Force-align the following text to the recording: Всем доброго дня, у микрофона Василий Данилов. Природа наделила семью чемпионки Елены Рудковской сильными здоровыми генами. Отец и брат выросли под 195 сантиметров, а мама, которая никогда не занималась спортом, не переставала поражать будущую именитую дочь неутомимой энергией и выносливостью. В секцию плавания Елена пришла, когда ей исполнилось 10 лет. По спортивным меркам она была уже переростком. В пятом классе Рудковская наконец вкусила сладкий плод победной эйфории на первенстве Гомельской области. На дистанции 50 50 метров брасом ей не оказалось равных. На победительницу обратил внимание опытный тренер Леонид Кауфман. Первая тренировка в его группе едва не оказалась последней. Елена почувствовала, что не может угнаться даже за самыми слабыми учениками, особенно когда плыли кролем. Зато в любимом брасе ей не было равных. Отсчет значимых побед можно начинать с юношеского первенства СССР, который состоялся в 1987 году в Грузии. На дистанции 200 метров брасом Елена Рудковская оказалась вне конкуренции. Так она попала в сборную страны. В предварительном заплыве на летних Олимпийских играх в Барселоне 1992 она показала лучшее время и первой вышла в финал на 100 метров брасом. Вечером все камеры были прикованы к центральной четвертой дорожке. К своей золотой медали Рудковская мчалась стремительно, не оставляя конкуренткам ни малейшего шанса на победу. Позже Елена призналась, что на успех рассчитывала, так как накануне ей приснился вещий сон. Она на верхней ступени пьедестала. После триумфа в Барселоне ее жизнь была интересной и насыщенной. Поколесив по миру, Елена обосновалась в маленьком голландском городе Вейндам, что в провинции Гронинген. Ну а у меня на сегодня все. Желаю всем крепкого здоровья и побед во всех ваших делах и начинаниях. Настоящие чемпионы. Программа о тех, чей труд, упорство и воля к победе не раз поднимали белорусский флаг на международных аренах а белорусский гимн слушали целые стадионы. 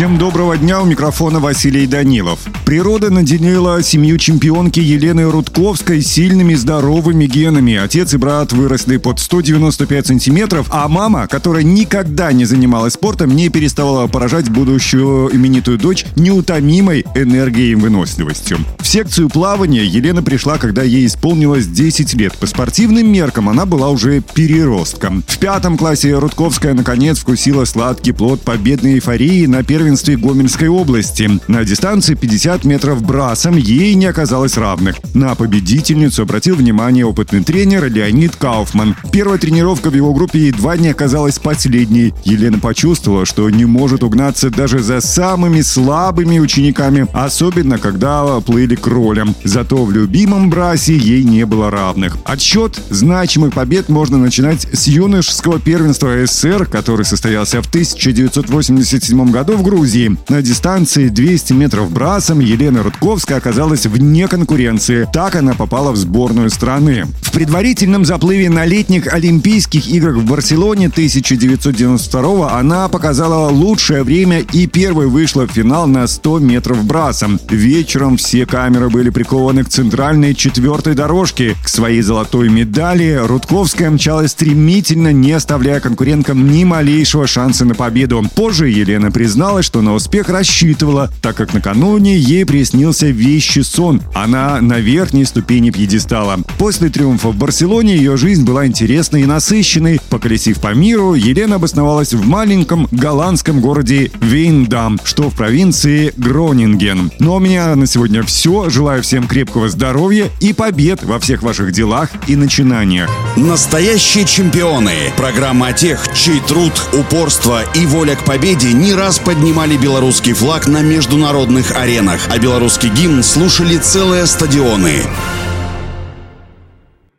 Всем 0.00 0.16
доброго 0.16 0.56
дня, 0.56 0.80
у 0.80 0.86
микрофона 0.86 1.40
Василий 1.40 1.86
Данилов. 1.86 2.38
Природа 2.64 3.10
наделила 3.10 3.82
семью 3.82 4.16
чемпионки 4.16 4.80
Елены 4.80 5.30
Рудковской 5.30 6.00
сильными 6.00 6.54
здоровыми 6.54 7.26
генами. 7.26 7.76
Отец 7.76 8.14
и 8.14 8.16
брат 8.16 8.50
выросли 8.50 8.96
под 8.96 9.20
195 9.20 10.06
сантиметров, 10.06 10.68
а 10.70 10.88
мама, 10.88 11.26
которая 11.26 11.64
никогда 11.64 12.32
не 12.32 12.46
занималась 12.46 12.94
спортом, 12.94 13.36
не 13.36 13.50
переставала 13.50 14.06
поражать 14.06 14.48
будущую 14.48 15.36
именитую 15.36 15.76
дочь 15.76 16.06
неутомимой 16.16 17.04
энергией 17.14 17.72
и 17.72 17.74
выносливостью. 17.74 18.56
В 18.78 18.86
секцию 18.86 19.28
плавания 19.28 19.84
Елена 19.84 20.22
пришла, 20.22 20.56
когда 20.56 20.82
ей 20.82 21.04
исполнилось 21.04 21.66
10 21.66 22.14
лет. 22.14 22.32
По 22.38 22.46
спортивным 22.46 23.12
меркам 23.12 23.50
она 23.50 23.66
была 23.66 23.90
уже 23.90 24.22
переростком. 24.22 25.22
В 25.26 25.36
пятом 25.36 25.76
классе 25.76 26.14
Рудковская 26.18 26.72
наконец 26.72 27.18
вкусила 27.18 27.66
сладкий 27.66 28.12
плод 28.12 28.40
победной 28.40 28.94
эйфории 28.94 29.44
на 29.44 29.62
первенстве 29.62 29.89
Гомельской 30.16 30.68
области. 30.68 31.30
На 31.48 31.64
дистанции 31.64 32.14
50 32.14 32.40
50 32.40 32.64
метров 32.64 33.02
брасом 33.02 33.56
ей 33.56 33.94
не 33.94 34.06
оказалось 34.06 34.56
равных. 34.56 34.96
На 35.14 35.34
победительницу 35.34 36.22
обратил 36.22 36.56
внимание 36.56 37.04
опытный 37.04 37.44
тренер 37.44 37.84
Леонид 37.90 38.34
Кауфман. 38.36 38.96
Первая 39.12 39.38
тренировка 39.38 39.90
в 39.90 39.94
его 39.94 40.14
группе 40.14 40.46
едва 40.46 40.76
не 40.76 40.88
оказалась 40.88 41.38
последней. 41.38 42.14
Елена 42.24 42.58
почувствовала, 42.58 43.26
что 43.26 43.50
не 43.50 43.64
может 43.64 44.02
угнаться 44.02 44.50
даже 44.50 44.78
за 44.78 45.00
самыми 45.00 45.60
слабыми 45.60 46.38
учениками, 46.38 47.06
особенно 47.12 47.78
когда 47.78 48.40
плыли 48.40 48.74
кролем. 48.74 49.34
Зато 49.44 49.84
в 49.84 49.92
любимом 49.92 50.50
брасе 50.50 50.96
ей 50.96 51.24
не 51.24 51.44
было 51.46 51.70
равных. 51.70 52.16
Отсчет 52.24 52.80
значимых 52.90 53.54
побед 53.54 53.88
можно 53.88 54.18
начинать 54.18 54.66
с 54.72 54.86
юношеского 54.86 55.60
первенства 55.60 56.10
СССР, 56.24 56.66
который 56.66 57.04
состоялся 57.04 57.60
в 57.62 57.68
1987 57.68 59.30
году 59.30 59.56
в 59.56 59.62
Грузии. 59.62 59.79
На 60.28 60.42
дистанции 60.42 61.08
200 61.08 61.54
метров 61.54 61.90
брасом 61.90 62.40
Елена 62.40 62.82
Рудковская 62.82 63.38
оказалась 63.38 63.86
вне 63.86 64.28
конкуренции. 64.28 65.08
Так 65.10 65.36
она 65.36 65.54
попала 65.54 65.92
в 65.92 65.96
сборную 65.96 66.50
страны. 66.50 67.06
В 67.22 67.29
предварительном 67.32 68.04
заплыве 68.04 68.50
на 68.50 68.64
летних 68.64 69.12
Олимпийских 69.12 69.88
играх 69.88 70.16
в 70.16 70.24
Барселоне 70.24 70.88
1992 70.88 72.58
она 72.58 72.88
показала 72.88 73.50
лучшее 73.50 74.02
время 74.02 74.40
и 74.40 74.66
первой 74.66 75.06
вышла 75.06 75.46
в 75.46 75.50
финал 75.52 75.86
на 75.86 76.06
100 76.06 76.38
метров 76.40 76.84
брасом. 76.84 77.38
Вечером 77.48 78.16
все 78.16 78.46
камеры 78.46 78.90
были 78.90 79.10
прикованы 79.10 79.64
к 79.64 79.68
центральной 79.68 80.34
четвертой 80.34 80.94
дорожке. 80.94 81.54
К 81.62 81.68
своей 81.68 82.02
золотой 82.02 82.48
медали 82.48 83.20
Рудковская 83.22 83.90
мчалась 83.90 84.32
стремительно, 84.32 85.12
не 85.12 85.32
оставляя 85.32 85.80
конкуренткам 85.80 86.50
ни 86.50 86.64
малейшего 86.64 87.26
шанса 87.26 87.64
на 87.64 87.74
победу. 87.74 88.24
Позже 88.34 88.68
Елена 88.68 89.10
призналась, 89.10 89.66
что 89.66 89.82
на 89.82 89.94
успех 89.94 90.28
рассчитывала, 90.28 91.10
так 91.22 91.36
как 91.36 91.54
накануне 91.54 92.16
ей 92.16 92.44
приснился 92.44 93.06
вещий 93.06 93.62
сон. 93.62 94.02
Она 94.14 94.60
на 94.60 94.80
верхней 94.80 95.24
ступени 95.24 95.70
пьедестала. 95.70 96.38
После 96.58 96.88
триумфа 96.88 97.19
в 97.24 97.36
Барселоне 97.36 97.96
ее 97.96 98.16
жизнь 98.16 98.44
была 98.44 98.66
интересной 98.66 99.22
и 99.22 99.26
насыщенной. 99.26 100.00
Поколесив 100.08 100.60
по 100.60 100.74
миру, 100.74 101.14
Елена 101.14 101.56
обосновалась 101.56 102.14
в 102.14 102.26
маленьком 102.26 102.88
голландском 102.90 103.60
городе 103.60 104.10
Вейндам, 104.20 104.98
что 105.04 105.28
в 105.28 105.34
провинции 105.34 106.12
Гронинген. 106.16 107.12
Ну 107.18 107.32
а 107.32 107.36
у 107.36 107.40
меня 107.40 107.76
на 107.76 107.86
сегодня 107.86 108.22
все. 108.22 108.70
Желаю 108.70 109.02
всем 109.02 109.26
крепкого 109.28 109.68
здоровья 109.68 110.28
и 110.40 110.52
побед 110.52 111.02
во 111.02 111.18
всех 111.18 111.42
ваших 111.42 111.72
делах 111.72 112.08
и 112.26 112.36
начинаниях. 112.36 113.10
Настоящие 113.36 114.24
чемпионы. 114.24 114.94
Программа 115.16 115.68
о 115.68 115.72
тех, 115.72 116.00
чей 116.14 116.40
труд, 116.40 116.72
упорство 116.92 117.62
и 117.74 117.86
воля 117.86 118.16
к 118.16 118.24
победе 118.24 118.72
не 118.72 118.94
раз 118.94 119.18
поднимали 119.18 119.76
белорусский 119.76 120.32
флаг 120.32 120.66
на 120.66 120.80
международных 120.82 121.76
аренах 121.76 122.20
а 122.30 122.38
белорусский 122.38 122.88
гимн 122.90 123.22
слушали 123.22 123.76
целые 123.76 124.26
стадионы. 124.26 125.02